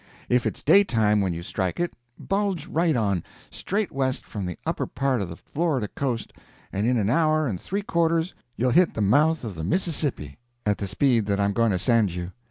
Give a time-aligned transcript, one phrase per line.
[0.29, 4.87] If it's daytime when you strike it, bulge right on, straight west from the upper
[4.87, 6.33] part of the Florida coast,
[6.73, 10.87] and in an hour and three quarters you'll hit the mouth of the Mississippi—at the
[10.87, 12.31] speed that I'm going to send you.